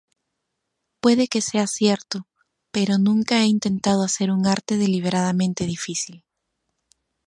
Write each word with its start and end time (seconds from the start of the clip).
Puede 0.99 1.27
que 1.27 1.41
sea 1.41 1.67
cierto, 1.67 2.25
pero 2.71 2.97
nunca 2.97 3.41
he 3.41 3.45
intentado 3.45 4.01
hacer 4.03 4.31
un 4.31 4.47
arte 4.47 4.77
deliberadamente 4.77 5.67
difícil. 5.67 6.23